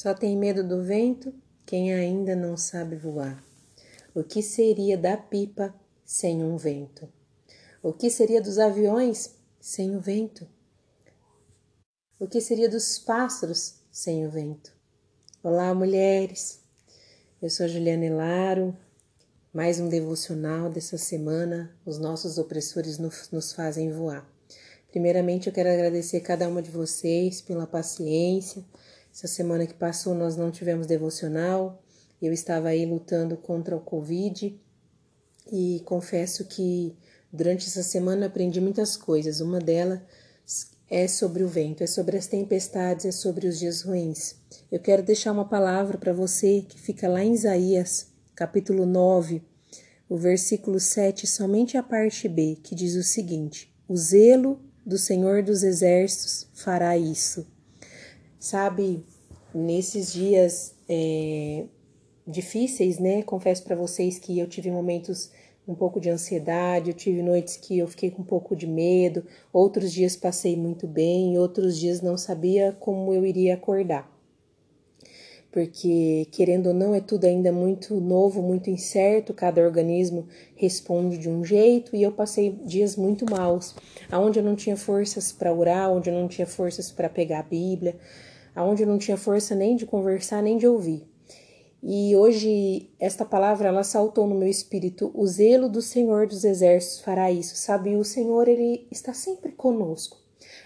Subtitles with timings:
[0.00, 1.34] Só tem medo do vento
[1.66, 3.42] quem ainda não sabe voar.
[4.14, 5.74] O que seria da pipa
[6.04, 7.08] sem um vento?
[7.82, 10.46] O que seria dos aviões sem o vento?
[12.16, 14.72] O que seria dos pássaros sem o vento?
[15.42, 16.60] Olá, mulheres.
[17.42, 18.76] Eu sou Juliana Elaro.
[19.52, 21.76] Mais um devocional dessa semana.
[21.84, 24.24] Os nossos opressores nos fazem voar.
[24.92, 28.64] Primeiramente, eu quero agradecer cada uma de vocês pela paciência
[29.18, 31.82] essa semana que passou nós não tivemos devocional.
[32.22, 34.56] Eu estava aí lutando contra o Covid
[35.50, 36.96] e confesso que
[37.32, 39.40] durante essa semana aprendi muitas coisas.
[39.40, 39.98] Uma delas
[40.88, 44.36] é sobre o vento, é sobre as tempestades, é sobre os dias ruins.
[44.70, 49.42] Eu quero deixar uma palavra para você que fica lá em Isaías, capítulo 9,
[50.08, 55.42] o versículo 7, somente a parte B, que diz o seguinte: O zelo do Senhor
[55.42, 57.57] dos Exércitos fará isso.
[58.38, 59.04] Sabe,
[59.52, 61.64] nesses dias é,
[62.26, 63.22] difíceis, né?
[63.22, 65.30] Confesso para vocês que eu tive momentos
[65.66, 69.24] um pouco de ansiedade, eu tive noites que eu fiquei com um pouco de medo,
[69.52, 74.10] outros dias passei muito bem, outros dias não sabia como eu iria acordar.
[75.50, 81.28] Porque, querendo ou não, é tudo ainda muito novo, muito incerto, cada organismo responde de
[81.28, 83.74] um jeito, e eu passei dias muito maus,
[84.10, 87.42] aonde eu não tinha forças para orar, onde eu não tinha forças para pegar a
[87.42, 87.96] Bíblia,
[88.58, 91.06] aonde não tinha força nem de conversar nem de ouvir.
[91.80, 95.12] E hoje esta palavra ela saltou no meu espírito.
[95.14, 97.94] O zelo do Senhor dos Exércitos fará isso, sabe?
[97.94, 100.16] O Senhor ele está sempre conosco.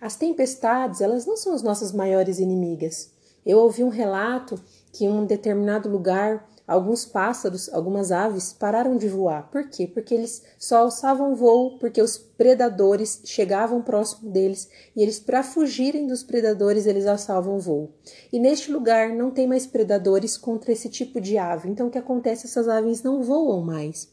[0.00, 3.10] As tempestades elas não são as nossas maiores inimigas.
[3.44, 4.58] Eu ouvi um relato
[4.90, 9.50] que em um determinado lugar Alguns pássaros, algumas aves pararam de voar.
[9.50, 9.86] Por quê?
[9.86, 16.06] Porque eles só alçavam voo porque os predadores chegavam próximo deles e eles, para fugirem
[16.06, 17.92] dos predadores, eles alçavam voo.
[18.32, 21.68] E neste lugar não tem mais predadores contra esse tipo de ave.
[21.68, 22.46] Então o que acontece?
[22.46, 24.08] Essas aves não voam mais.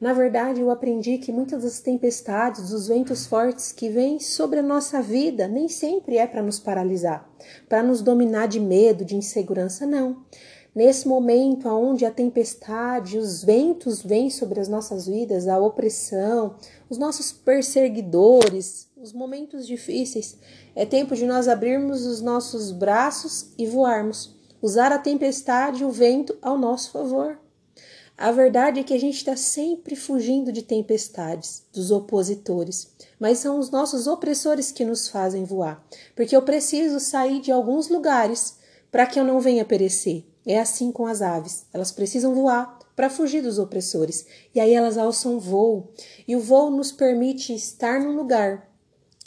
[0.00, 4.62] Na verdade, eu aprendi que muitas das tempestades, dos ventos fortes que vêm sobre a
[4.62, 7.28] nossa vida, nem sempre é para nos paralisar,
[7.68, 10.24] para nos dominar de medo, de insegurança, não.
[10.72, 16.54] Nesse momento onde a tempestade, os ventos vêm sobre as nossas vidas, a opressão,
[16.88, 20.36] os nossos perseguidores, os momentos difíceis,
[20.76, 25.90] é tempo de nós abrirmos os nossos braços e voarmos, usar a tempestade e o
[25.90, 27.36] vento ao nosso favor.
[28.16, 33.58] A verdade é que a gente está sempre fugindo de tempestades, dos opositores, mas são
[33.58, 38.58] os nossos opressores que nos fazem voar, porque eu preciso sair de alguns lugares
[38.92, 40.29] para que eu não venha perecer.
[40.46, 44.98] É assim com as aves, elas precisam voar para fugir dos opressores, e aí elas
[44.98, 45.92] alçam voo,
[46.26, 48.68] e o voo nos permite estar num lugar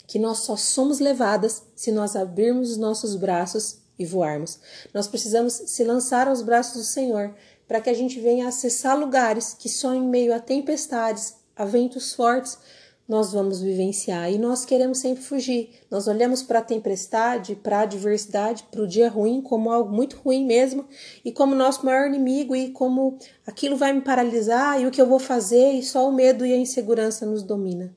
[0.06, 4.58] que nós só somos levadas se nós abrirmos os nossos braços e voarmos.
[4.92, 7.34] Nós precisamos se lançar aos braços do Senhor
[7.66, 12.12] para que a gente venha acessar lugares que só em meio a tempestades, a ventos
[12.12, 12.58] fortes,
[13.06, 15.70] nós vamos vivenciar e nós queremos sempre fugir.
[15.90, 20.16] Nós olhamos para a tempestade, para a adversidade, para o dia ruim como algo muito
[20.16, 20.86] ruim mesmo
[21.24, 25.06] e como nosso maior inimigo e como aquilo vai me paralisar e o que eu
[25.06, 27.94] vou fazer e só o medo e a insegurança nos domina.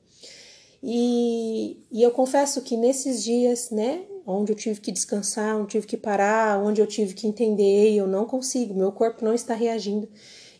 [0.82, 5.80] E, e eu confesso que nesses dias, né, onde eu tive que descansar, onde eu
[5.80, 9.54] tive que parar, onde eu tive que entender, eu não consigo, meu corpo não está
[9.54, 10.08] reagindo.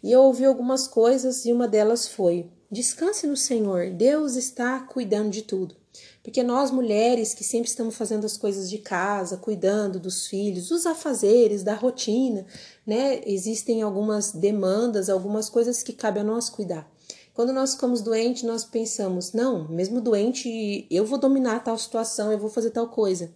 [0.02, 5.30] E eu ouvi algumas coisas e uma delas foi: Descanse no Senhor, Deus está cuidando
[5.30, 5.74] de tudo.
[6.22, 10.84] Porque nós mulheres que sempre estamos fazendo as coisas de casa, cuidando dos filhos, dos
[10.84, 12.44] afazeres, da rotina,
[12.86, 13.22] né?
[13.24, 16.86] Existem algumas demandas, algumas coisas que cabe a nós cuidar.
[17.32, 22.38] Quando nós ficamos doentes, nós pensamos, não, mesmo doente, eu vou dominar tal situação, eu
[22.38, 23.32] vou fazer tal coisa.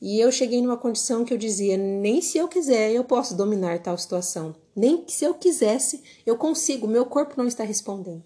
[0.00, 3.82] E eu cheguei numa condição que eu dizia, nem se eu quiser eu posso dominar
[3.82, 4.54] tal situação.
[4.74, 8.22] Nem se eu quisesse, eu consigo, meu corpo não está respondendo.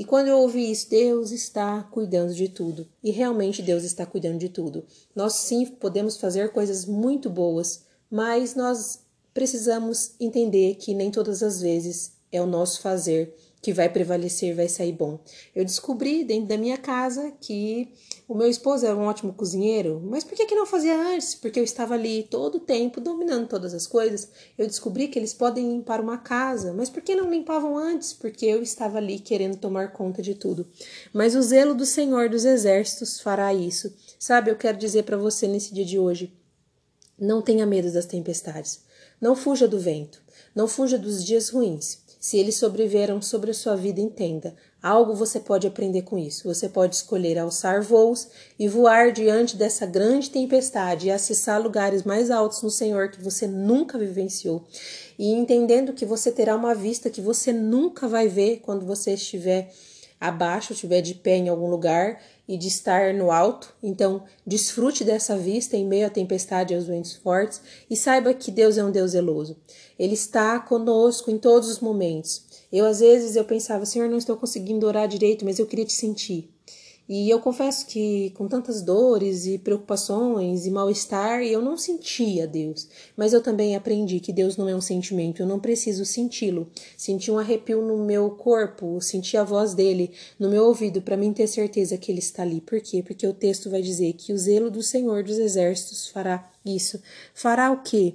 [0.00, 2.88] E quando eu ouvi isso, Deus está cuidando de tudo.
[3.04, 4.82] E realmente Deus está cuidando de tudo.
[5.14, 9.00] Nós sim podemos fazer coisas muito boas, mas nós
[9.34, 14.68] precisamos entender que nem todas as vezes é o nosso fazer que vai prevalecer, vai
[14.68, 15.18] sair bom.
[15.54, 17.92] Eu descobri dentro da minha casa que
[18.26, 21.34] o meu esposo era um ótimo cozinheiro, mas por que, que não fazia antes?
[21.34, 24.30] Porque eu estava ali todo o tempo dominando todas as coisas.
[24.56, 28.14] Eu descobri que eles podem limpar uma casa, mas por que não limpavam antes?
[28.14, 30.66] Porque eu estava ali querendo tomar conta de tudo.
[31.12, 33.92] Mas o zelo do Senhor dos Exércitos fará isso.
[34.18, 36.32] Sabe, eu quero dizer para você nesse dia de hoje:
[37.18, 38.80] não tenha medo das tempestades.
[39.20, 40.22] Não fuja do vento.
[40.54, 41.98] Não fuja dos dias ruins.
[42.20, 46.46] Se eles sobreviveram sobre a sua vida, entenda: Algo você pode aprender com isso.
[46.46, 48.28] Você pode escolher alçar voos
[48.58, 53.46] e voar diante dessa grande tempestade e acessar lugares mais altos no Senhor que você
[53.46, 54.66] nunca vivenciou.
[55.18, 59.72] E entendendo que você terá uma vista que você nunca vai ver quando você estiver
[60.20, 63.74] abaixo, estiver de pé em algum lugar e de estar no alto.
[63.82, 68.50] Então, desfrute dessa vista em meio à tempestade e aos ventos fortes e saiba que
[68.50, 69.56] Deus é um Deus zeloso.
[69.98, 72.44] Ele está conosco em todos os momentos.
[72.70, 75.94] Eu às vezes eu pensava, Senhor, não estou conseguindo orar direito, mas eu queria te
[75.94, 76.50] sentir.
[77.12, 82.86] E eu confesso que com tantas dores e preocupações e mal-estar, eu não sentia Deus.
[83.16, 86.70] Mas eu também aprendi que Deus não é um sentimento, eu não preciso senti-lo.
[86.96, 91.32] Senti um arrepio no meu corpo, senti a voz dele no meu ouvido para mim
[91.32, 92.60] ter certeza que ele está ali.
[92.60, 93.02] Por quê?
[93.02, 97.02] Porque o texto vai dizer que o zelo do Senhor dos Exércitos fará isso.
[97.34, 98.14] Fará o quê?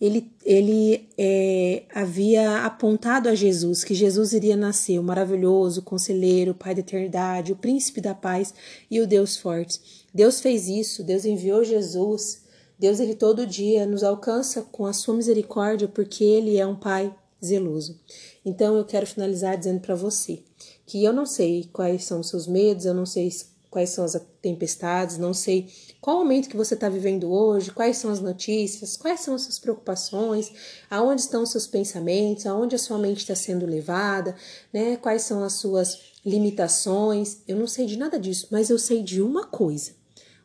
[0.00, 6.74] Ele, ele é, havia apontado a Jesus que Jesus iria nascer, o maravilhoso conselheiro, Pai
[6.74, 8.52] da eternidade, o príncipe da paz
[8.90, 9.80] e o Deus forte.
[10.12, 12.44] Deus fez isso, Deus enviou Jesus.
[12.78, 17.14] Deus, ele todo dia nos alcança com a sua misericórdia, porque ele é um Pai
[17.42, 17.98] zeloso.
[18.44, 20.42] Então eu quero finalizar dizendo para você
[20.86, 23.30] que eu não sei quais são os seus medos, eu não sei
[23.76, 25.68] quais são as tempestades, não sei
[26.00, 29.58] qual momento que você está vivendo hoje, quais são as notícias, quais são as suas
[29.58, 30.50] preocupações,
[30.88, 34.34] aonde estão os seus pensamentos, aonde a sua mente está sendo levada,
[34.72, 34.96] né?
[34.96, 37.42] Quais são as suas limitações.
[37.46, 39.90] Eu não sei de nada disso, mas eu sei de uma coisa: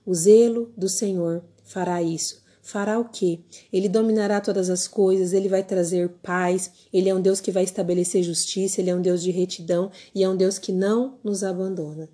[0.05, 2.41] o zelo do Senhor fará isso.
[2.61, 3.39] Fará o quê?
[3.71, 7.63] Ele dominará todas as coisas, ele vai trazer paz, ele é um Deus que vai
[7.63, 11.45] estabelecer justiça, ele é um Deus de retidão e é um Deus que não nos
[11.45, 12.09] abandona.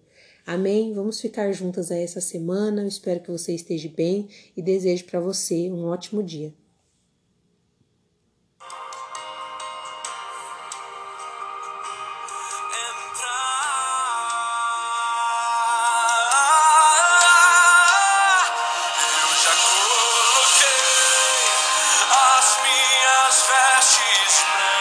[0.48, 0.94] Amém?
[0.94, 2.82] Vamos ficar juntas aí essa semana.
[2.82, 6.54] Eu espero que você esteja bem e desejo para você um ótimo dia.